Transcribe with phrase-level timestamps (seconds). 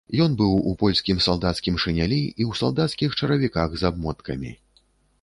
[0.23, 4.51] Ён быў у польскім салдацкім шынялі і ў салдацкіх чаравіках з абмоткамі.